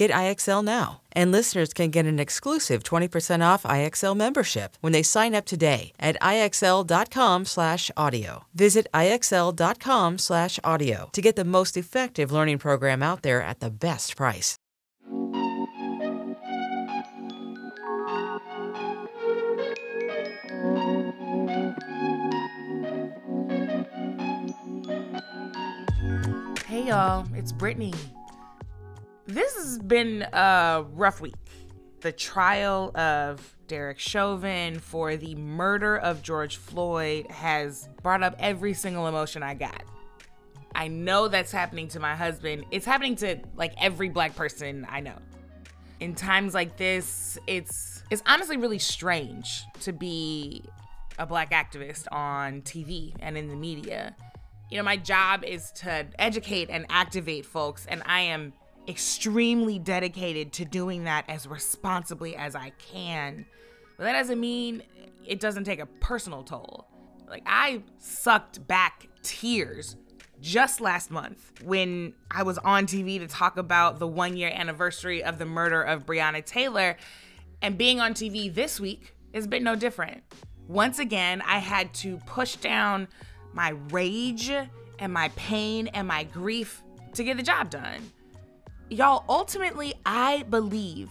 [0.00, 1.02] Get IXL now.
[1.12, 5.92] And listeners can get an exclusive 20% off IXL membership when they sign up today
[6.00, 8.44] at IXL.com/audio.
[8.54, 14.56] Visit IXL.com/audio to get the most effective learning program out there at the best price.
[26.66, 27.92] Hey y'all, it's Brittany.
[29.30, 31.36] This has been a rough week.
[32.00, 38.74] The trial of Derek Chauvin for the murder of George Floyd has brought up every
[38.74, 39.84] single emotion I got.
[40.74, 42.64] I know that's happening to my husband.
[42.72, 45.16] It's happening to like every black person I know.
[46.00, 50.64] In times like this, it's it's honestly really strange to be
[51.20, 54.16] a black activist on TV and in the media.
[54.72, 58.54] You know, my job is to educate and activate folks, and I am
[58.90, 63.46] extremely dedicated to doing that as responsibly as I can.
[63.96, 64.82] But that doesn't mean
[65.26, 66.86] it doesn't take a personal toll.
[67.28, 69.96] Like, I sucked back tears
[70.40, 75.22] just last month when I was on TV to talk about the one year anniversary
[75.22, 76.96] of the murder of Breonna Taylor.
[77.62, 80.22] And being on TV this week has been no different.
[80.66, 83.08] Once again, I had to push down
[83.52, 84.50] my rage
[84.98, 86.82] and my pain and my grief
[87.14, 88.12] to get the job done.
[88.90, 91.10] Y'all, ultimately, I believe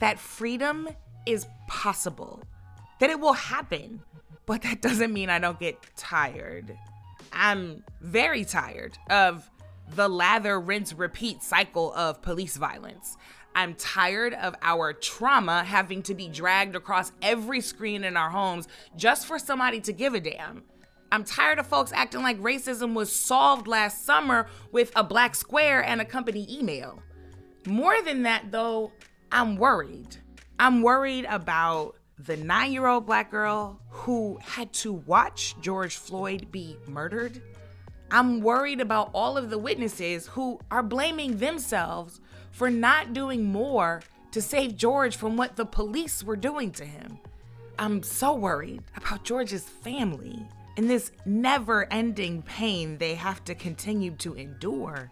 [0.00, 0.88] that freedom
[1.26, 2.42] is possible,
[2.98, 4.02] that it will happen,
[4.46, 6.74] but that doesn't mean I don't get tired.
[7.30, 9.50] I'm very tired of
[9.94, 13.18] the lather, rinse, repeat cycle of police violence.
[13.54, 18.66] I'm tired of our trauma having to be dragged across every screen in our homes
[18.96, 20.62] just for somebody to give a damn.
[21.12, 25.84] I'm tired of folks acting like racism was solved last summer with a black square
[25.84, 27.02] and a company email.
[27.66, 28.92] More than that, though,
[29.30, 30.16] I'm worried.
[30.58, 36.50] I'm worried about the nine year old black girl who had to watch George Floyd
[36.50, 37.40] be murdered.
[38.10, 44.02] I'm worried about all of the witnesses who are blaming themselves for not doing more
[44.32, 47.18] to save George from what the police were doing to him.
[47.78, 50.46] I'm so worried about George's family
[50.76, 55.10] and this never ending pain they have to continue to endure.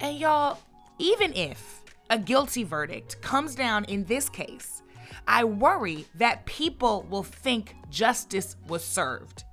[0.00, 0.58] And y'all,
[0.98, 4.82] even if a guilty verdict comes down in this case,
[5.26, 9.44] I worry that people will think justice was served.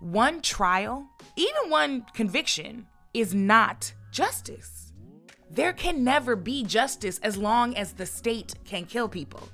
[0.00, 4.92] One trial, even one conviction, is not justice.
[5.50, 9.48] There can never be justice as long as the state can kill people.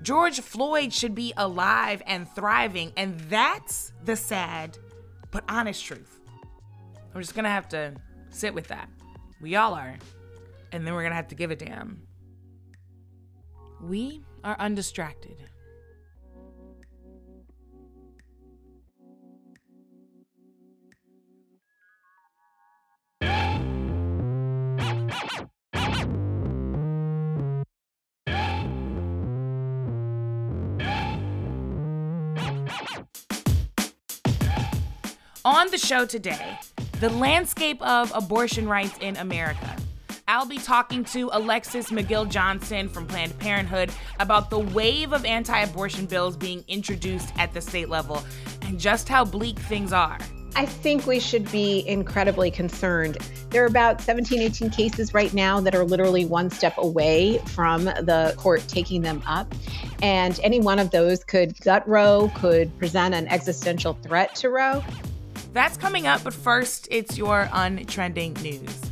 [0.00, 4.78] George Floyd should be alive and thriving, and that's the sad
[5.30, 6.20] but honest truth.
[7.14, 7.94] I'm just gonna have to
[8.30, 8.88] sit with that.
[9.40, 9.96] We all are.
[10.70, 12.02] And then we're gonna have to give a damn.
[13.82, 15.36] We are undistracted.
[35.44, 36.58] On the show today,
[37.00, 39.76] the landscape of abortion rights in America.
[40.30, 43.90] I'll be talking to Alexis McGill Johnson from Planned Parenthood
[44.20, 48.22] about the wave of anti abortion bills being introduced at the state level
[48.60, 50.18] and just how bleak things are.
[50.54, 53.16] I think we should be incredibly concerned.
[53.48, 57.84] There are about 17, 18 cases right now that are literally one step away from
[57.84, 59.54] the court taking them up.
[60.02, 64.84] And any one of those could gut Roe, could present an existential threat to Roe.
[65.54, 68.87] That's coming up, but first, it's your untrending news.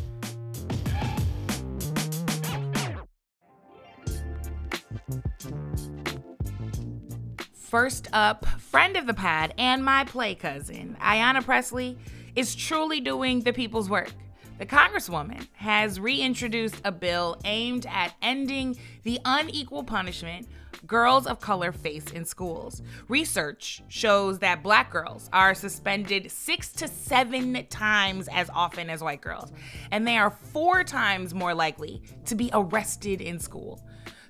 [7.67, 11.99] First up, friend of the pad and my play cousin, Ayanna Pressley,
[12.37, 14.13] is truly doing the people's work.
[14.59, 20.47] the Congresswoman has reintroduced a bill aimed at ending the unequal punishment
[20.87, 22.83] girls of color face in schools.
[23.09, 29.21] Research shows that black girls are suspended six to seven times as often as white
[29.21, 29.51] girls,
[29.91, 33.83] and they are four times more likely to be arrested in school.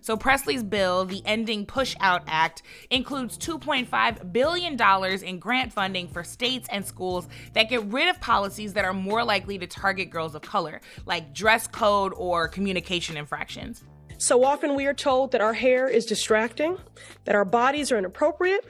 [0.07, 6.23] So Pressley's bill, the Ending Push Out Act, includes $2.5 billion in grant funding for
[6.23, 10.37] states and schools that get rid of policies that are more likely to target girls
[10.37, 13.83] of color, like dress code or communication infractions.
[14.17, 16.79] So often we are told that our hair is distracting,
[17.25, 18.65] that our bodies are inappropriate,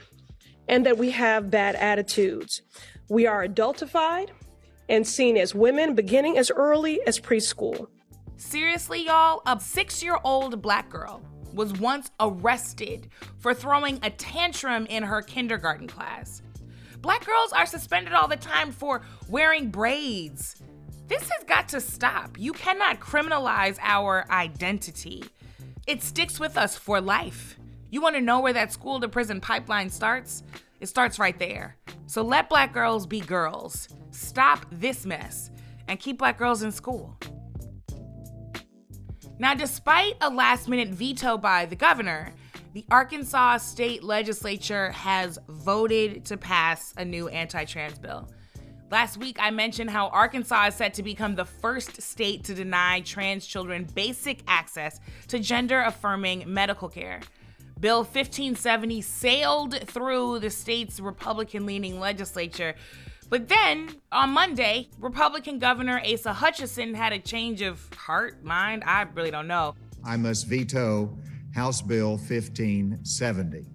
[0.67, 2.63] and that we have bad attitudes.
[3.09, 4.29] We are adultified
[4.89, 7.89] and seen as women beginning as early as preschool.
[8.37, 11.23] Seriously, y'all, a six year old black girl
[11.53, 16.43] was once arrested for throwing a tantrum in her kindergarten class.
[17.01, 20.61] Black girls are suspended all the time for wearing braids.
[21.07, 22.37] This has got to stop.
[22.37, 25.23] You cannot criminalize our identity.
[25.87, 27.57] It sticks with us for life.
[27.89, 30.43] You want to know where that school to prison pipeline starts?
[30.79, 31.75] It starts right there.
[32.05, 33.87] So let black girls be girls.
[34.11, 35.49] Stop this mess
[35.87, 37.17] and keep black girls in school.
[39.39, 42.33] Now, despite a last minute veto by the governor,
[42.73, 48.27] the Arkansas state legislature has voted to pass a new anti trans bill.
[48.89, 53.01] Last week, I mentioned how Arkansas is set to become the first state to deny
[53.01, 57.19] trans children basic access to gender affirming medical care.
[57.79, 62.73] Bill 1570 sailed through the state's Republican leaning legislature
[63.29, 69.03] but then on Monday, Republican Governor Asa Hutchinson had a change of heart, mind, I
[69.13, 69.75] really don't know.
[70.05, 71.17] I must veto
[71.53, 73.65] House Bill 1570.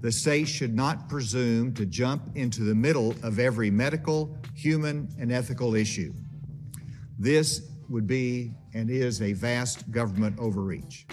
[0.00, 5.32] The state should not presume to jump into the middle of every medical, human, and
[5.32, 6.12] ethical issue.
[7.18, 11.06] This would be and is a vast government overreach.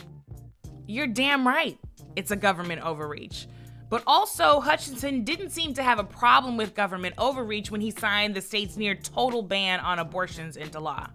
[0.88, 1.78] You're damn right.
[2.16, 3.48] It's a government overreach.
[3.90, 8.36] But also, Hutchinson didn't seem to have a problem with government overreach when he signed
[8.36, 11.08] the state's near total ban on abortions into law.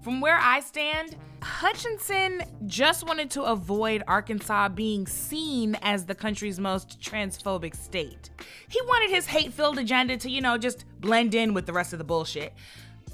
[0.00, 6.58] From where I stand, Hutchinson just wanted to avoid Arkansas being seen as the country's
[6.58, 8.30] most transphobic state.
[8.68, 11.92] He wanted his hate filled agenda to, you know, just blend in with the rest
[11.92, 12.52] of the bullshit.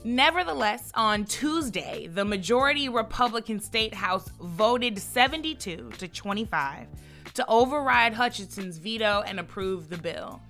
[0.04, 6.86] Nevertheless, on Tuesday, the majority Republican state house voted 72 to 25
[7.38, 10.42] to override Hutchinson's veto and approve the bill.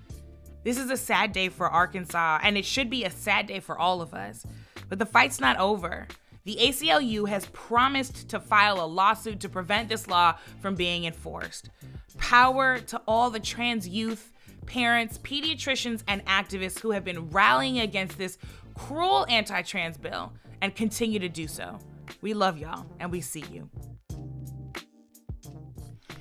[0.64, 3.78] This is a sad day for Arkansas, and it should be a sad day for
[3.78, 4.46] all of us.
[4.88, 6.08] But the fight's not over.
[6.44, 11.68] The ACLU has promised to file a lawsuit to prevent this law from being enforced.
[12.16, 14.32] Power to all the trans youth,
[14.64, 18.38] parents, pediatricians, and activists who have been rallying against this
[18.74, 20.32] cruel anti trans bill
[20.62, 21.78] and continue to do so.
[22.22, 23.68] We love y'all, and we see you.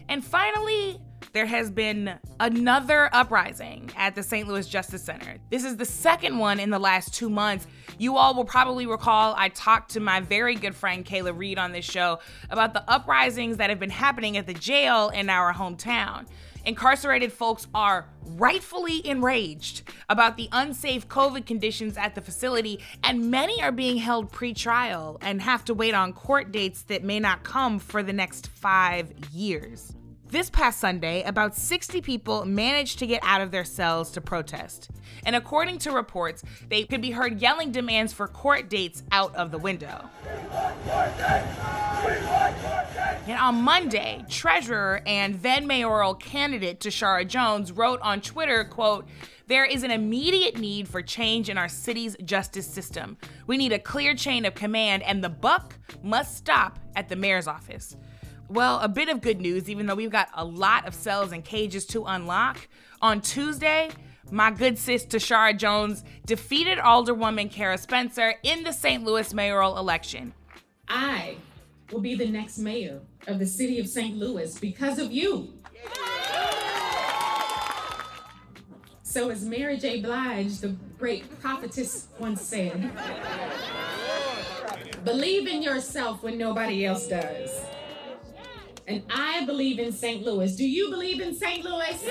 [0.09, 1.00] And finally,
[1.33, 4.48] there has been another uprising at the St.
[4.48, 5.36] Louis Justice Center.
[5.50, 7.68] This is the second one in the last two months.
[7.98, 11.74] You all will probably recall I talked to my very good friend Kayla Reed on
[11.74, 12.19] this show
[12.50, 16.25] about the uprisings that have been happening at the jail in our hometown.
[16.68, 23.62] Incarcerated folks are rightfully enraged about the unsafe COVID conditions at the facility, and many
[23.64, 27.46] are being held pre trial and have to wait on court dates that may not
[27.46, 29.94] come for the next five years.
[30.29, 34.89] This past Sunday, about 60 people managed to get out of their cells to protest.
[35.25, 39.51] And according to reports, they could be heard yelling demands for court dates out of
[39.51, 40.10] the window.
[43.25, 49.07] And on Monday, treasurer and then mayoral candidate Tishaura Jones wrote on Twitter, quote,
[49.48, 53.15] there is an immediate need for change in our city's justice system.
[53.48, 57.48] We need a clear chain of command, and the buck must stop at the mayor's
[57.48, 57.96] office.
[58.50, 61.44] Well, a bit of good news, even though we've got a lot of cells and
[61.44, 62.68] cages to unlock.
[63.01, 63.89] On Tuesday,
[64.32, 69.04] my good sis Tishaura Jones defeated Alderwoman Cara Spencer in the St.
[69.04, 70.34] Louis mayoral election.
[70.88, 71.38] I
[71.92, 74.16] will be the next mayor of the city of St.
[74.18, 75.54] Louis because of you.
[79.04, 80.01] So, as Mary J.
[80.01, 82.92] Blige, the great prophetess, once said,
[85.04, 87.66] believe in yourself when nobody else does.
[88.88, 90.24] And I believe in St.
[90.24, 90.56] Louis.
[90.56, 91.63] Do you believe in St.
[91.63, 92.10] Louis?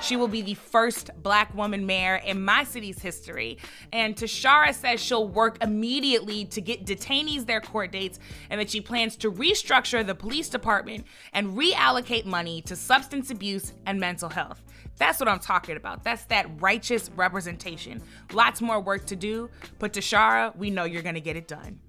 [0.00, 3.58] She will be the first black woman mayor in my city's history.
[3.92, 8.18] And Tishaura says she'll work immediately to get detainees their court dates
[8.48, 13.74] and that she plans to restructure the police department and reallocate money to substance abuse
[13.84, 14.62] and mental health.
[14.96, 16.04] That's what I'm talking about.
[16.04, 18.02] That's that righteous representation.
[18.32, 21.80] Lots more work to do, but Tishaura, we know you're gonna get it done.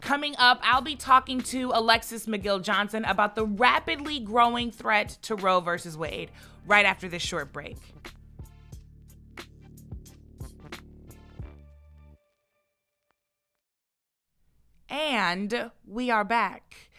[0.00, 5.36] Coming up, I'll be talking to Alexis McGill Johnson about the rapidly growing threat to
[5.36, 6.30] Roe versus Wade
[6.66, 7.76] right after this short break.
[14.88, 16.90] And we are back.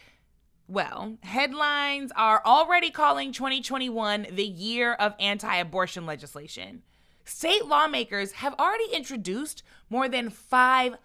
[0.66, 6.82] Well, headlines are already calling 2021 the year of anti abortion legislation.
[7.24, 10.98] State lawmakers have already introduced more than 500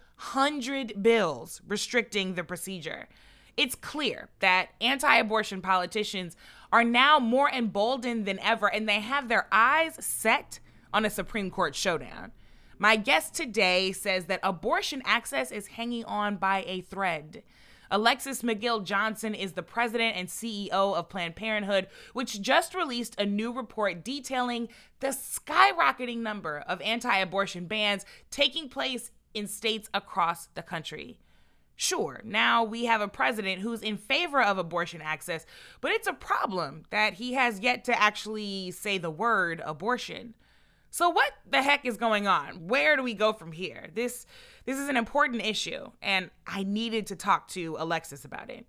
[1.01, 3.07] bills restricting the procedure.
[3.55, 6.35] It's clear that anti abortion politicians
[6.71, 10.59] are now more emboldened than ever and they have their eyes set
[10.93, 12.31] on a Supreme Court showdown.
[12.77, 17.41] My guest today says that abortion access is hanging on by a thread.
[17.89, 23.25] Alexis McGill Johnson is the president and CEO of Planned Parenthood, which just released a
[23.25, 24.67] new report detailing
[24.99, 31.19] the skyrocketing number of anti abortion bans taking place in states across the country.
[31.75, 35.45] Sure, now we have a president who's in favor of abortion access,
[35.79, 40.33] but it's a problem that he has yet to actually say the word abortion.
[40.89, 42.67] So what the heck is going on?
[42.67, 43.89] Where do we go from here?
[43.93, 44.25] This
[44.65, 48.65] this is an important issue and I needed to talk to Alexis about it.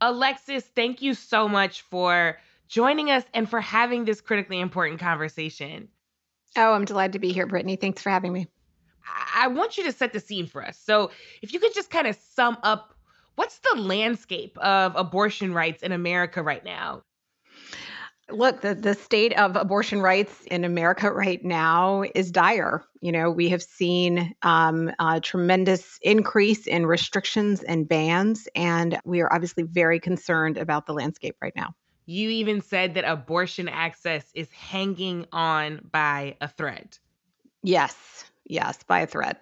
[0.00, 5.88] Alexis, thank you so much for joining us and for having this critically important conversation.
[6.56, 7.76] Oh, I'm delighted to be here, Brittany.
[7.76, 8.46] Thanks for having me.
[9.34, 10.78] I want you to set the scene for us.
[10.78, 11.10] So,
[11.42, 12.94] if you could just kind of sum up
[13.38, 17.02] what's the landscape of abortion rights in America right now?
[18.30, 22.84] Look, the, the state of abortion rights in America right now is dire.
[23.00, 29.20] You know, we have seen um, a tremendous increase in restrictions and bans, and we
[29.20, 31.74] are obviously very concerned about the landscape right now.
[32.06, 36.98] You even said that abortion access is hanging on by a thread.
[37.62, 39.38] Yes, yes, by a thread.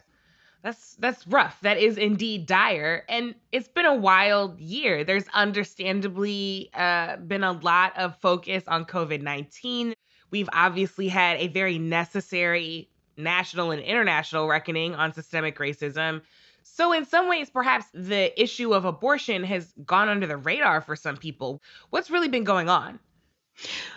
[0.63, 1.59] That's that's rough.
[1.61, 5.05] That is indeed dire, and it's been a wild year.
[5.05, 9.95] There's understandably uh, been a lot of focus on COVID nineteen.
[10.31, 16.23] We've obviously had a very necessary national and international reckoning on systemic racism.
[16.65, 20.97] So, in some ways, perhaps the issue of abortion has gone under the radar for
[20.97, 21.63] some people.
[21.91, 22.99] What's really been going on?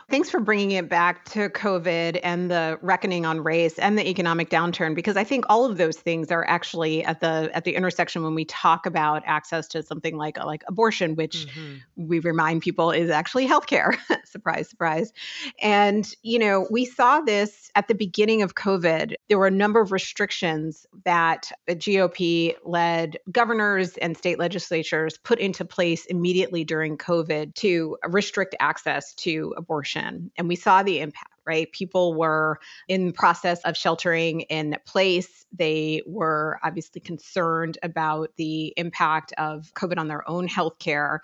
[0.09, 4.49] Thanks for bringing it back to COVID and the reckoning on race and the economic
[4.49, 8.23] downturn because I think all of those things are actually at the at the intersection
[8.23, 12.07] when we talk about access to something like like abortion which mm-hmm.
[12.07, 13.95] we remind people is actually healthcare.
[14.25, 15.13] surprise surprise.
[15.61, 19.13] And you know, we saw this at the beginning of COVID.
[19.27, 25.65] There were a number of restrictions that GOP led governors and state legislatures put into
[25.65, 30.31] place immediately during COVID to restrict access to abortion.
[30.37, 31.71] And we saw the impact right?
[31.71, 35.47] People were in the process of sheltering in place.
[35.51, 41.21] They were obviously concerned about the impact of COVID on their own health care.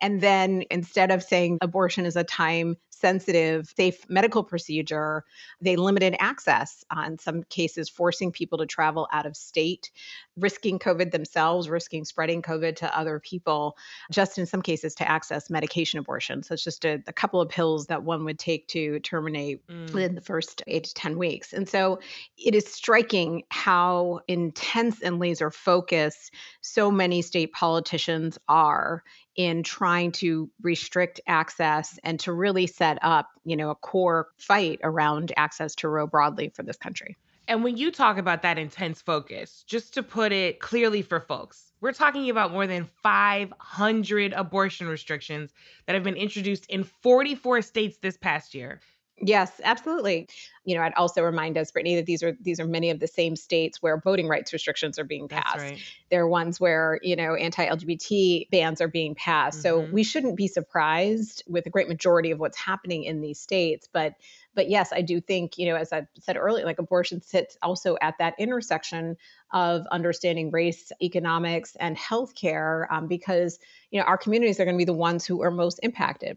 [0.00, 5.24] And then instead of saying abortion is a time sensitive, safe medical procedure,
[5.60, 9.90] they limited access on some cases, forcing people to travel out of state,
[10.36, 13.76] risking COVID themselves, risking spreading COVID to other people,
[14.10, 16.42] just in some cases to access medication abortion.
[16.42, 19.92] So it's just a, a couple of pills that one would take to terminate mm.
[19.92, 21.52] within the first eight to 10 weeks.
[21.52, 22.00] And so
[22.36, 29.02] it is striking how intense and laser focused so many state politicians are
[29.38, 34.80] in trying to restrict access and to really set up, you know, a core fight
[34.82, 37.16] around access to Roe broadly for this country.
[37.46, 41.72] And when you talk about that intense focus, just to put it clearly for folks,
[41.80, 45.52] we're talking about more than 500 abortion restrictions
[45.86, 48.80] that have been introduced in 44 states this past year.
[49.20, 50.28] Yes, absolutely.
[50.64, 53.06] You know, I'd also remind us, Brittany, that these are these are many of the
[53.06, 55.58] same states where voting rights restrictions are being passed.
[55.58, 55.78] Right.
[56.10, 59.58] There are ones where you know anti-LGBT bans are being passed.
[59.58, 59.86] Mm-hmm.
[59.86, 63.88] So we shouldn't be surprised with a great majority of what's happening in these states.
[63.92, 64.14] But
[64.54, 67.96] but yes, I do think you know, as I said earlier, like abortion sits also
[68.00, 69.16] at that intersection
[69.52, 73.58] of understanding race, economics, and healthcare, um, because
[73.90, 76.36] you know our communities are going to be the ones who are most impacted.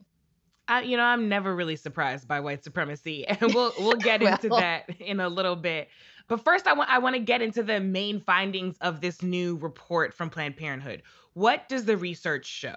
[0.67, 4.33] I, you know, I'm never really surprised by white supremacy, and we'll we'll get well.
[4.33, 5.89] into that in a little bit.
[6.27, 9.57] But first, I want I want to get into the main findings of this new
[9.57, 11.03] report from Planned Parenthood.
[11.33, 12.75] What does the research show?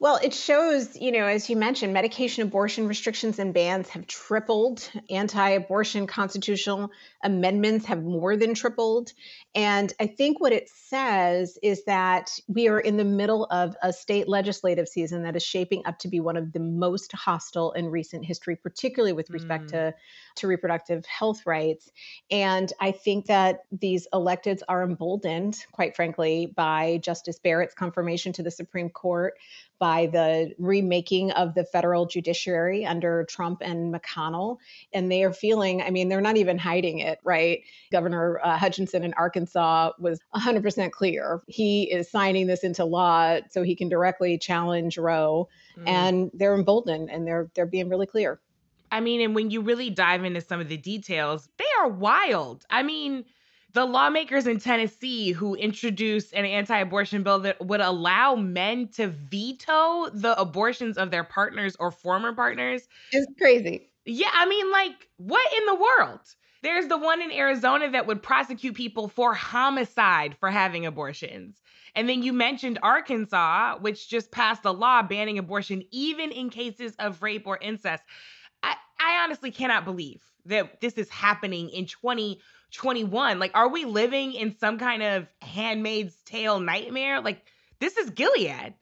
[0.00, 4.90] Well, it shows, you know, as you mentioned, medication abortion restrictions and bans have tripled.
[5.10, 6.90] Anti abortion constitutional
[7.22, 9.12] amendments have more than tripled.
[9.54, 13.92] And I think what it says is that we are in the middle of a
[13.92, 17.90] state legislative season that is shaping up to be one of the most hostile in
[17.90, 19.72] recent history, particularly with respect mm.
[19.72, 19.94] to,
[20.36, 21.90] to reproductive health rights.
[22.30, 28.42] And I think that these electeds are emboldened, quite frankly, by Justice Barrett's confirmation to
[28.42, 29.34] the Supreme Court
[29.80, 34.58] by the remaking of the federal judiciary under Trump and McConnell.
[34.92, 37.62] And they are feeling, I mean, they're not even hiding it, right?
[37.90, 41.42] Governor uh, Hutchinson in Arkansas was 100% clear.
[41.46, 45.48] He is signing this into law so he can directly challenge Roe.
[45.78, 45.88] Mm.
[45.88, 48.38] And they're emboldened and they're they're being really clear.
[48.90, 52.64] I mean, and when you really dive into some of the details, they are wild.
[52.70, 53.24] I mean,
[53.72, 59.08] the lawmakers in Tennessee who introduced an anti abortion bill that would allow men to
[59.08, 62.88] veto the abortions of their partners or former partners.
[63.12, 63.90] It's crazy.
[64.04, 66.20] Yeah, I mean, like, what in the world?
[66.62, 71.60] There's the one in Arizona that would prosecute people for homicide for having abortions.
[71.94, 76.94] And then you mentioned Arkansas, which just passed a law banning abortion even in cases
[76.98, 78.02] of rape or incest.
[79.00, 83.38] I, honestly cannot believe that this is happening in 2021.
[83.38, 87.20] Like, are we living in some kind of handmaid's tale nightmare?
[87.20, 87.42] Like,
[87.80, 88.74] this is Gilead.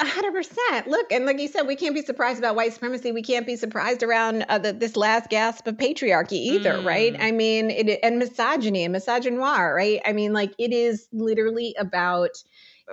[0.00, 0.86] A hundred percent.
[0.86, 3.10] Look, and like you said, we can't be surprised about white supremacy.
[3.10, 6.84] We can't be surprised around uh, the, this last gasp of patriarchy either, mm.
[6.84, 7.16] right?
[7.18, 10.00] I mean, it, and misogyny and misogynoir, right?
[10.06, 12.30] I mean, like it is literally about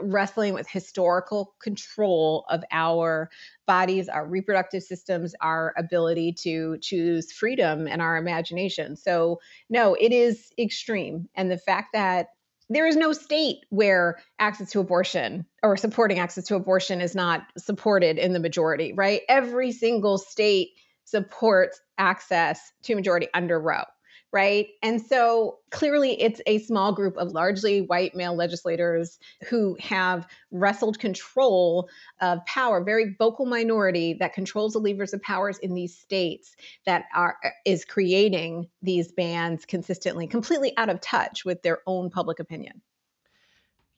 [0.02, 3.30] wrestling with historical control of our
[3.66, 8.96] bodies, our reproductive systems, our ability to choose freedom and our imagination.
[8.96, 9.40] So,
[9.70, 11.30] no, it is extreme.
[11.36, 12.28] And the fact that
[12.70, 17.42] there is no state where access to abortion or supporting access to abortion is not
[17.58, 19.22] supported in the majority, right?
[19.28, 20.70] Every single state
[21.04, 23.86] supports access to majority under Roe
[24.32, 24.68] right?
[24.84, 29.18] And so clearly it's a small group of largely white male legislators
[29.48, 31.90] who have wrestled control
[32.22, 36.56] of power, very vocal minority that controls the levers of powers in these states
[36.86, 42.10] that are uh, is creating these bans consistently, completely out of touch with their own
[42.10, 42.82] public opinion.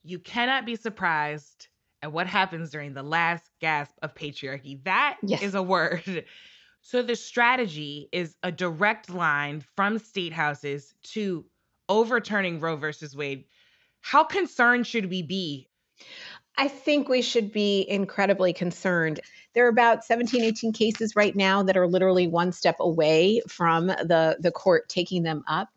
[0.03, 1.67] You cannot be surprised
[2.01, 4.83] at what happens during the last gasp of patriarchy.
[4.85, 5.41] That yes.
[5.43, 6.25] is a word
[6.81, 11.45] so the strategy is a direct line from state houses to
[11.87, 13.45] overturning Roe versus Wade.
[14.01, 15.67] How concerned should we be?
[16.57, 19.19] I think we should be incredibly concerned.
[19.53, 23.87] There are about 17, 18 cases right now that are literally one step away from
[23.87, 25.69] the, the court taking them up.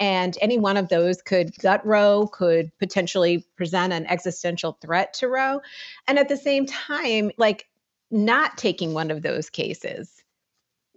[0.00, 5.28] And any one of those could gut Roe, could potentially present an existential threat to
[5.28, 5.60] Roe.
[6.06, 7.68] And at the same time, like
[8.10, 10.17] not taking one of those cases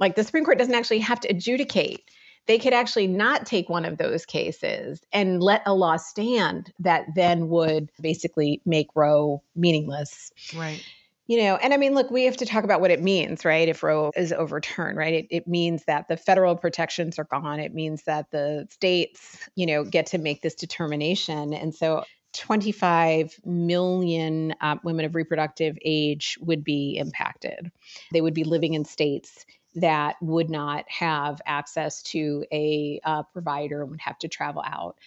[0.01, 2.01] like the Supreme Court doesn't actually have to adjudicate.
[2.47, 7.05] They could actually not take one of those cases and let a law stand that
[7.15, 10.31] then would basically make Roe meaningless.
[10.55, 10.83] Right.
[11.27, 13.69] You know, and I mean, look, we have to talk about what it means, right?
[13.69, 15.13] If Roe is overturned, right?
[15.13, 17.59] It, it means that the federal protections are gone.
[17.59, 21.53] It means that the states, you know, get to make this determination.
[21.53, 27.71] And so 25 million uh, women of reproductive age would be impacted.
[28.11, 33.81] They would be living in states that would not have access to a uh, provider
[33.81, 34.97] and would have to travel out.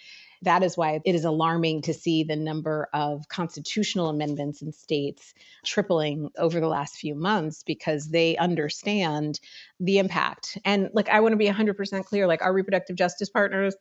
[0.43, 5.33] That is why it is alarming to see the number of constitutional amendments in states
[5.65, 9.41] tripling over the last few months because they understand
[9.81, 10.59] the impact.
[10.65, 13.75] And like, I want to be 100% clear like, our reproductive justice partners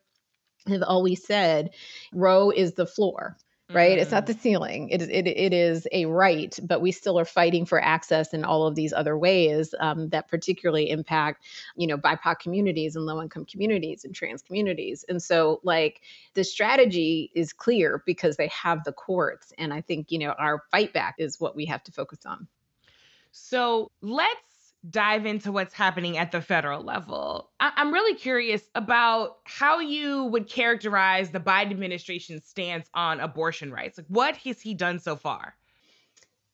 [0.66, 1.70] have always said
[2.12, 3.36] Roe is the floor
[3.72, 3.92] right?
[3.92, 4.00] Mm-hmm.
[4.00, 4.26] It's not mm.
[4.26, 4.88] the ceiling.
[4.90, 8.44] It is it, it is a right, but we still are fighting for access in
[8.44, 11.44] all of these other ways um, that particularly impact,
[11.76, 15.04] you know, BIPOC communities and low income communities and trans communities.
[15.08, 16.02] And so, like,
[16.34, 20.62] the strategy is clear because they have the courts, and I think you know our
[20.70, 22.46] fight back is what we have to focus on.
[23.32, 24.53] So let's
[24.90, 27.50] dive into what's happening at the federal level.
[27.60, 33.72] I- am really curious about how you would characterize the Biden administration's stance on abortion
[33.72, 33.98] rights.
[33.98, 35.56] Like, what has he done so far?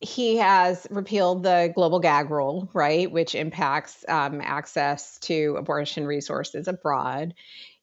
[0.01, 6.69] He has repealed the global gag rule, right, which impacts um, access to abortion resources
[6.69, 7.35] abroad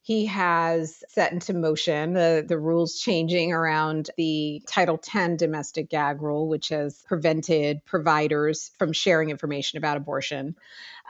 [0.08, 6.22] he has set into motion the, the rules changing around the Title 10 domestic gag
[6.22, 10.56] rule, which has prevented providers from sharing information about abortion.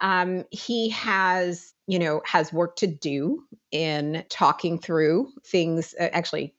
[0.02, 5.94] Um, he has, you know, has work to do in talking through things.
[5.94, 6.56] Uh, actually,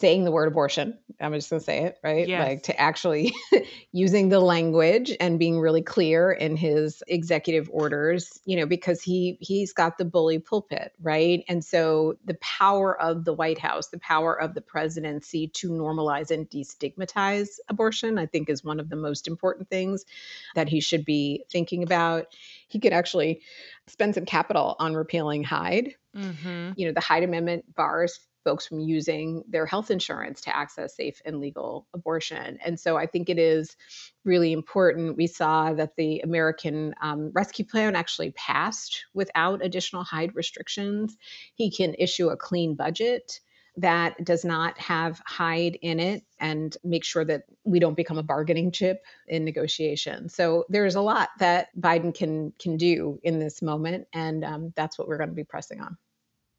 [0.00, 0.98] saying the word abortion.
[1.20, 2.26] I'm just going to say it, right?
[2.26, 2.48] Yes.
[2.48, 3.34] Like to actually
[3.92, 9.36] using the language and being really clear in his executive orders, you know, because he
[9.40, 11.44] he's got the bully pulpit, right?
[11.48, 16.30] And so the power of the White House, the power of the presidency to normalize
[16.30, 20.06] and destigmatize abortion, I think is one of the most important things
[20.54, 22.26] that he should be thinking about.
[22.68, 23.42] He could actually
[23.86, 25.94] spend some capital on repealing Hyde.
[26.16, 26.72] Mm-hmm.
[26.76, 31.20] You know, the Hyde Amendment bars folks from using their health insurance to access safe
[31.24, 32.58] and legal abortion.
[32.64, 33.76] And so I think it is
[34.24, 35.16] really important.
[35.16, 41.16] We saw that the American um, Rescue Plan actually passed without additional Hyde restrictions.
[41.54, 43.40] He can issue a clean budget
[43.76, 48.22] that does not have Hyde in it and make sure that we don't become a
[48.22, 50.28] bargaining chip in negotiation.
[50.28, 54.98] So there's a lot that Biden can can do in this moment, and um, that's
[54.98, 55.96] what we're going to be pressing on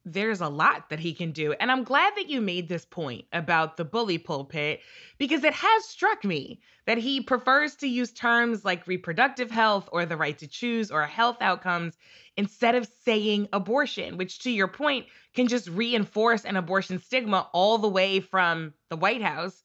[0.06, 1.54] there's a lot that he can do.
[1.54, 4.82] And I'm glad that you made this point about the bully pulpit
[5.18, 10.06] because it has struck me that he prefers to use terms like reproductive health or
[10.06, 11.98] the right to choose or health outcomes
[12.36, 17.78] instead of saying abortion, which to your point can just reinforce an abortion stigma all
[17.78, 19.64] the way from the White House.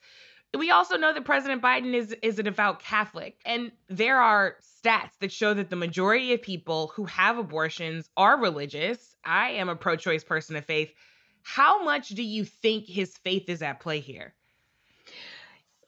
[0.56, 5.12] We also know that President Biden is is a devout Catholic, and there are stats
[5.20, 9.14] that show that the majority of people who have abortions are religious.
[9.24, 10.92] I am a pro-choice person of faith.
[11.42, 14.34] How much do you think his faith is at play here?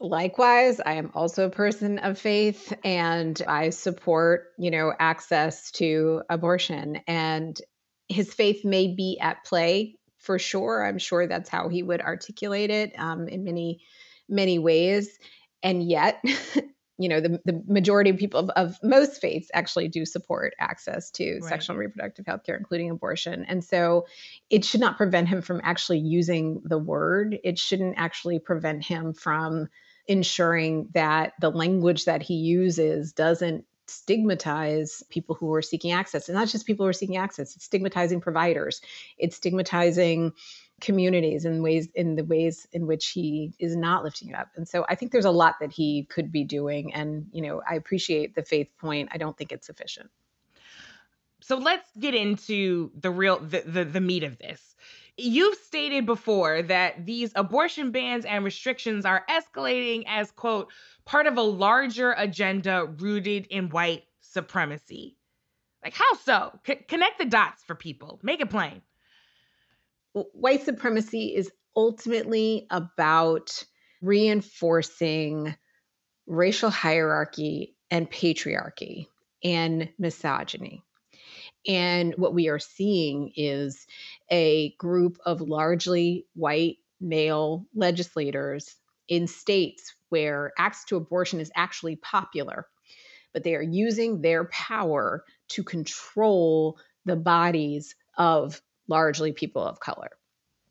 [0.00, 6.22] Likewise, I am also a person of faith and I support, you know, access to
[6.30, 7.60] abortion and
[8.08, 10.84] his faith may be at play for sure.
[10.84, 13.80] I'm sure that's how he would articulate it um, in many
[14.28, 15.18] many ways.
[15.62, 16.22] And yet,
[16.98, 21.10] you know, the, the majority of people of, of most faiths actually do support access
[21.12, 21.44] to right.
[21.44, 23.44] sexual and reproductive health care, including abortion.
[23.46, 24.06] And so
[24.50, 27.38] it should not prevent him from actually using the word.
[27.44, 29.68] It shouldn't actually prevent him from
[30.08, 36.28] ensuring that the language that he uses doesn't stigmatize people who are seeking access.
[36.28, 38.80] And not just people who are seeking access, it's stigmatizing providers,
[39.18, 40.32] it's stigmatizing
[40.80, 44.48] communities and ways in the ways in which he is not lifting it up.
[44.56, 46.94] And so i think there's a lot that he could be doing.
[46.94, 49.08] And you know i appreciate the faith point.
[49.12, 50.10] I don't think it's sufficient.
[51.40, 54.76] So let's get into the real the, the, the meat of this.
[55.16, 60.70] You've stated before that these abortion bans and restrictions are escalating as quote
[61.04, 65.16] part of a larger agenda rooted in white supremacy.
[65.82, 66.58] Like how so?
[66.66, 68.20] C- connect the dots for people.
[68.22, 68.82] Make it plain
[70.32, 73.64] white supremacy is ultimately about
[74.02, 75.54] reinforcing
[76.26, 79.06] racial hierarchy and patriarchy
[79.42, 80.82] and misogyny.
[81.66, 83.86] And what we are seeing is
[84.30, 88.76] a group of largely white male legislators
[89.08, 92.66] in states where access to abortion is actually popular,
[93.32, 100.10] but they are using their power to control the bodies of largely people of color.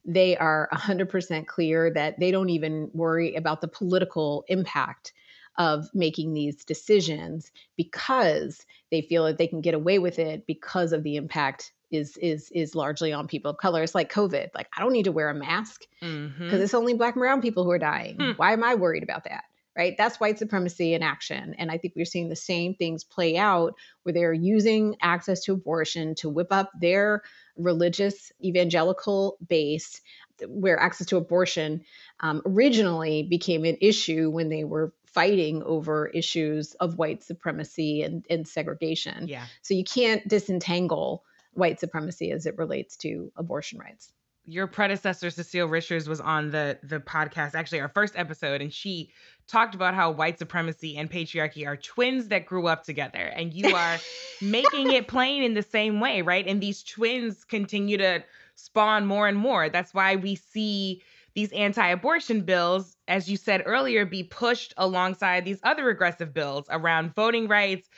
[0.05, 5.13] They are 100% clear that they don't even worry about the political impact
[5.57, 10.93] of making these decisions because they feel that they can get away with it because
[10.93, 13.81] of the impact is is is largely on people of color.
[13.81, 14.49] It's like COVID.
[14.53, 16.53] Like I don't need to wear a mask because mm-hmm.
[16.53, 18.17] it's only black and brown people who are dying.
[18.17, 18.31] Hmm.
[18.35, 19.45] Why am I worried about that?
[19.77, 19.95] Right?
[19.95, 21.55] That's white supremacy in action.
[21.59, 25.53] And I think we're seeing the same things play out where they're using access to
[25.53, 27.21] abortion to whip up their
[27.55, 30.01] religious evangelical base
[30.47, 31.83] where access to abortion
[32.19, 38.25] um, originally became an issue when they were fighting over issues of white supremacy and,
[38.29, 39.27] and segregation.
[39.27, 39.45] Yeah.
[39.61, 44.13] So you can't disentangle white supremacy as it relates to abortion rights
[44.47, 49.11] your predecessor Cecile Richards was on the the podcast, actually our first episode, and she
[49.45, 53.75] talked about how white supremacy and patriarchy are twins that grew up together, and you
[53.75, 53.97] are
[54.41, 56.47] making it plain in the same way, right?
[56.47, 58.23] And these twins continue to
[58.55, 59.67] spawn more and more.
[59.67, 61.03] That's why we see
[61.35, 67.13] these anti-abortion bills, as you said earlier, be pushed alongside these other regressive bills around
[67.13, 67.89] voting rights,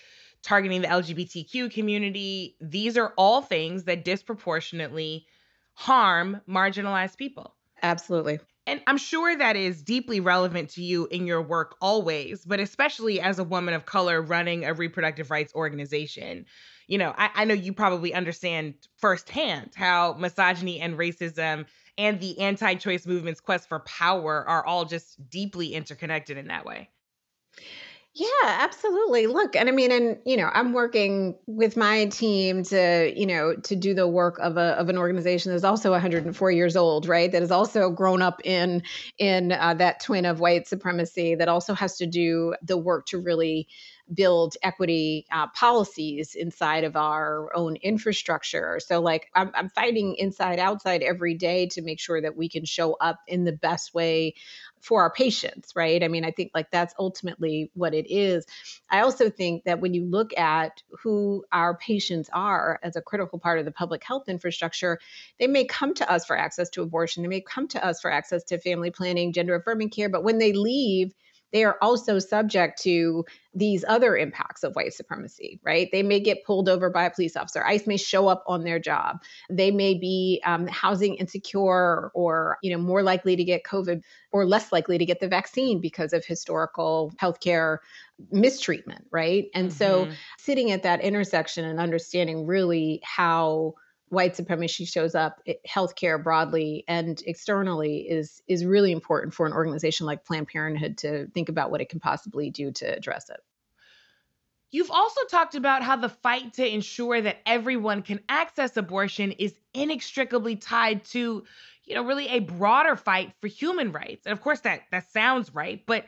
[0.41, 2.57] targeting the LGBTQ community.
[2.59, 5.27] These are all things that disproportionately
[5.79, 7.55] harm marginalized people.
[7.81, 8.37] Absolutely.
[8.67, 13.21] And I'm sure that is deeply relevant to you in your work always, but especially
[13.21, 16.45] as a woman of color running a reproductive rights organization.
[16.87, 21.65] You know, I, I know you probably understand firsthand how misogyny and racism
[21.97, 26.65] and the anti choice movement's quest for power are all just deeply interconnected in that
[26.65, 26.89] way.
[28.15, 29.27] Yeah, absolutely.
[29.27, 33.55] Look, and I mean, and you know, I'm working with my team to, you know,
[33.55, 37.31] to do the work of a of an organization that's also 104 years old, right?
[37.31, 38.81] That has also grown up in
[39.19, 41.35] in uh, that twin of white supremacy.
[41.35, 43.67] That also has to do the work to really
[44.11, 48.79] build equity uh, policies inside of our own infrastructure.
[48.83, 52.65] So, like, I'm, I'm fighting inside outside every day to make sure that we can
[52.65, 54.33] show up in the best way
[54.81, 56.03] for our patients, right?
[56.03, 58.45] I mean, I think like that's ultimately what it is.
[58.89, 63.39] I also think that when you look at who our patients are as a critical
[63.39, 64.99] part of the public health infrastructure,
[65.39, 68.11] they may come to us for access to abortion, they may come to us for
[68.11, 71.13] access to family planning, gender affirming care, but when they leave,
[71.51, 75.89] they are also subject to these other impacts of white supremacy, right?
[75.91, 77.65] They may get pulled over by a police officer.
[77.65, 79.21] ICE may show up on their job.
[79.49, 84.45] They may be um, housing insecure or, you know, more likely to get COVID or
[84.45, 87.79] less likely to get the vaccine because of historical healthcare
[88.31, 89.47] mistreatment, right?
[89.53, 89.77] And mm-hmm.
[89.77, 93.73] so sitting at that intersection and understanding really how
[94.09, 100.05] white supremacy shows up healthcare broadly and externally is is really important for an organization
[100.05, 103.39] like planned parenthood to think about what it can possibly do to address it
[104.71, 109.55] You've also talked about how the fight to ensure that everyone can access abortion is
[109.73, 111.43] inextricably tied to,
[111.85, 114.27] you know, really a broader fight for human rights.
[114.27, 116.05] And of course that that sounds right, but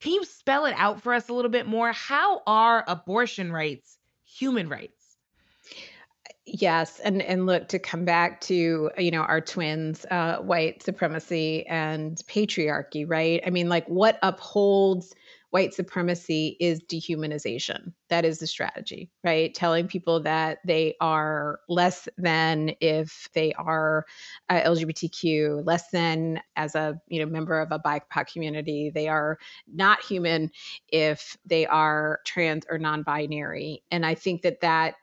[0.00, 1.92] can you spell it out for us a little bit more?
[1.92, 4.97] How are abortion rights human rights?
[6.50, 11.66] Yes, and and look to come back to you know our twins, uh, white supremacy
[11.66, 13.42] and patriarchy, right?
[13.46, 15.14] I mean, like what upholds
[15.50, 17.92] white supremacy is dehumanization.
[18.08, 19.52] That is the strategy, right?
[19.54, 24.04] Telling people that they are less than if they are
[24.48, 28.90] uh, LGBTQ, less than as a you know member of a BIPOC community.
[28.94, 29.38] They are
[29.70, 30.50] not human
[30.88, 33.82] if they are trans or non-binary.
[33.90, 34.94] And I think that that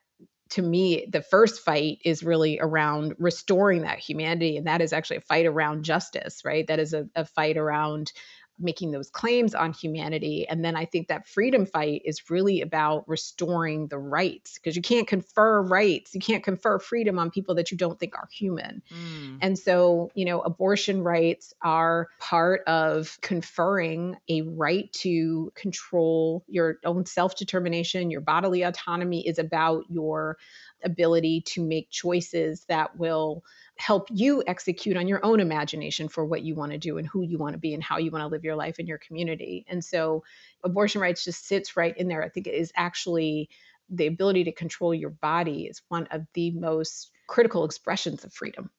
[0.50, 4.58] to me, the first fight is really around restoring that humanity.
[4.58, 6.68] And that is actually a fight around justice, right?
[6.68, 8.12] That is a, a fight around
[8.60, 10.48] making those claims on humanity.
[10.48, 14.82] And then I think that freedom fight is really about restoring the rights because you
[14.82, 18.82] can't confer rights, you can't confer freedom on people that you don't think are human.
[18.92, 19.40] Mm.
[19.42, 26.78] And so, you know, abortion rights are part of conferring a right to control your
[26.86, 28.10] own self determination.
[28.10, 30.38] Your bodily autonomy is about your
[30.84, 33.44] ability to make choices that will
[33.78, 37.22] help you execute on your own imagination for what you want to do and who
[37.24, 39.66] you want to be and how you want to live your life in your community.
[39.68, 40.24] And so
[40.64, 42.24] abortion rights just sits right in there.
[42.24, 43.50] I think it is actually
[43.90, 48.70] the ability to control your body is one of the most critical expressions of freedom.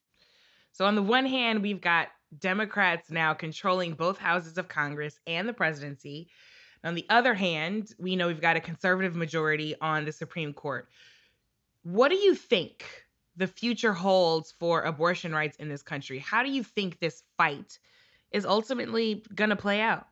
[0.72, 5.48] So on the one hand, we've got Democrats now controlling both houses of Congress and
[5.48, 6.28] the presidency.
[6.84, 10.88] On the other hand, we know we've got a conservative majority on the Supreme Court.
[11.82, 12.84] What do you think
[13.36, 16.18] the future holds for abortion rights in this country.
[16.18, 17.78] How do you think this fight
[18.32, 20.06] is ultimately going to play out?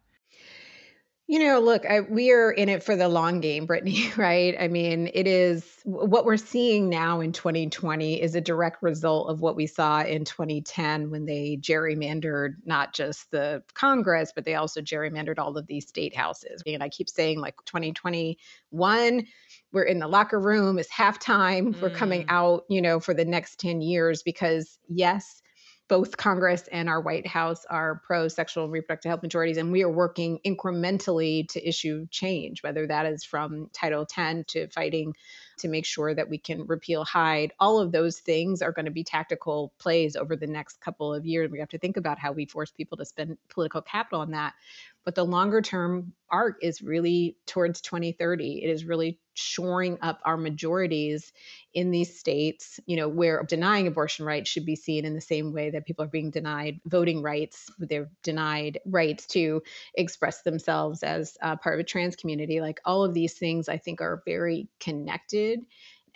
[1.27, 4.55] You know, look, I, we are in it for the long game, Brittany, right?
[4.61, 9.41] I mean, it is what we're seeing now in 2020 is a direct result of
[9.41, 14.83] what we saw in 2010 when they gerrymandered not just the Congress, but they also
[14.83, 16.63] gerrymandered all of these state houses.
[16.67, 19.27] And I keep saying, like, 2021,
[19.73, 21.81] we're in the locker room, it's halftime, mm.
[21.81, 22.31] we're coming mm.
[22.31, 25.41] out, you know, for the next 10 years because, yes,
[25.89, 29.83] both Congress and our White House are pro sexual and reproductive health majorities, and we
[29.83, 35.15] are working incrementally to issue change, whether that is from Title X to fighting
[35.59, 37.53] to make sure that we can repeal Hyde.
[37.59, 41.27] All of those things are going to be tactical plays over the next couple of
[41.27, 41.51] years.
[41.51, 44.55] We have to think about how we force people to spend political capital on that.
[45.05, 48.65] But the longer term arc is really towards 2030.
[48.65, 51.33] It is really shoring up our majorities
[51.75, 55.53] in these states, you know, where denying abortion rights should be seen in the same
[55.53, 57.71] way that people are being denied voting rights.
[57.79, 59.63] They're denied rights to
[59.95, 62.61] express themselves as uh, part of a trans community.
[62.61, 65.44] Like all of these things, I think, are very connected.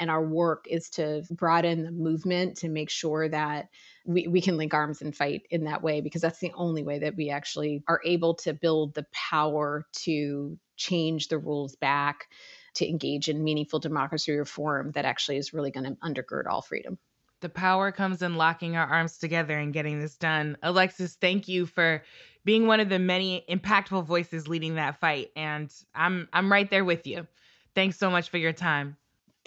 [0.00, 3.68] And our work is to broaden the movement to make sure that
[4.06, 7.00] we, we can link arms and fight in that way because that's the only way
[7.00, 12.28] that we actually are able to build the power to change the rules back
[12.74, 16.96] to engage in meaningful democracy reform that actually is really going to undergird all freedom.
[17.40, 20.56] The power comes in locking our arms together and getting this done.
[20.62, 22.02] Alexis, thank you for
[22.44, 26.84] being one of the many impactful voices leading that fight and I'm I'm right there
[26.84, 27.26] with you.
[27.74, 28.96] Thanks so much for your time.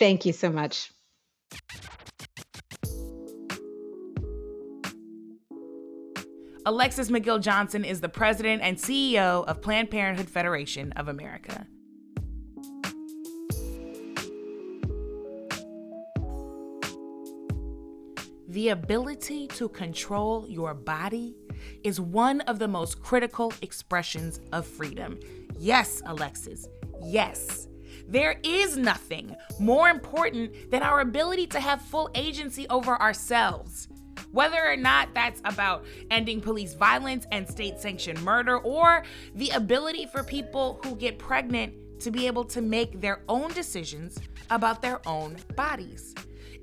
[0.02, 0.92] Thank you so much.
[6.66, 11.68] Alexis McGill Johnson is the president and CEO of Planned Parenthood Federation of America.
[18.48, 21.36] The ability to control your body
[21.84, 25.20] is one of the most critical expressions of freedom.
[25.60, 26.68] Yes, Alexis,
[27.04, 27.68] yes.
[28.12, 33.88] There is nothing more important than our ability to have full agency over ourselves.
[34.34, 39.04] Whether or not that's about ending police violence and state sanctioned murder, or
[39.36, 44.18] the ability for people who get pregnant to be able to make their own decisions
[44.50, 46.14] about their own bodies.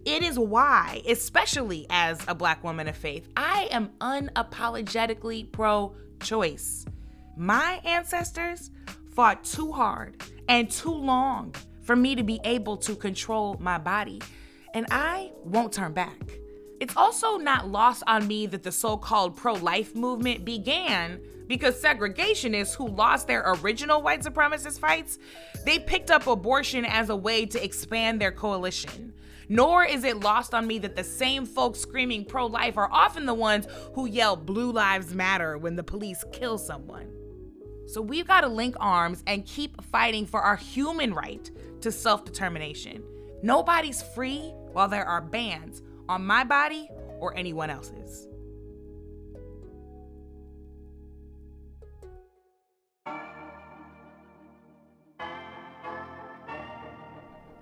[0.04, 6.84] It is why, especially as a black woman of faith, I am unapologetically pro choice.
[7.38, 8.70] My ancestors
[9.14, 14.20] fought too hard and too long for me to be able to control my body,
[14.74, 16.18] and I won't turn back.
[16.80, 21.82] It's also not lost on me that the so called pro life movement began because
[21.82, 25.18] segregationists who lost their original white supremacist fights,
[25.64, 29.12] they picked up abortion as a way to expand their coalition.
[29.48, 33.24] Nor is it lost on me that the same folks screaming pro life are often
[33.24, 37.17] the ones who yell Blue Lives Matter when the police kill someone.
[37.88, 42.24] So we've got to link arms and keep fighting for our human right to self
[42.24, 43.02] determination.
[43.42, 48.26] Nobody's free while there are bans on my body or anyone else's.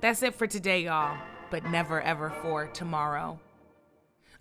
[0.00, 1.16] That's it for today, y'all
[1.50, 3.38] but never ever for tomorrow.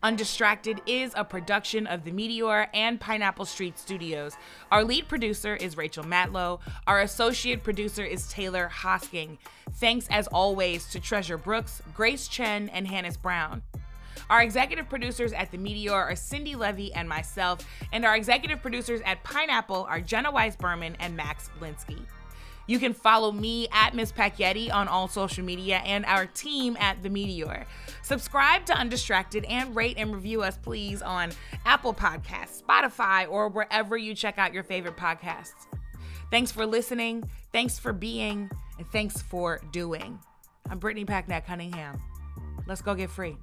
[0.03, 4.33] Undistracted is a production of The Meteor and Pineapple Street Studios.
[4.71, 6.59] Our lead producer is Rachel Matlow.
[6.85, 9.37] Our associate producer is Taylor Hosking.
[9.73, 13.63] Thanks, as always, to Treasure Brooks, Grace Chen, and Hannes Brown.
[14.29, 19.01] Our executive producers at The Meteor are Cindi Leive and myself, and our executive producers
[19.05, 21.99] at Pineapple are Jenna Weiss Berman and Max Linsky.
[22.67, 27.03] You can follow me at Miss Packyetti on all social media and our team at
[27.03, 27.65] The Meteor.
[28.01, 31.31] Subscribe to Undistracted and rate and review us, please, on
[31.65, 35.67] Apple Podcasts, Spotify, or wherever you check out your favorite podcasts.
[36.31, 40.19] Thanks for listening, thanks for being, and thanks for doing.
[40.69, 42.01] I'm Brittany Packnett Cunningham.
[42.65, 43.37] Let's go get free.